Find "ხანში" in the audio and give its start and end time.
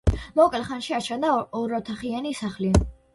0.69-0.95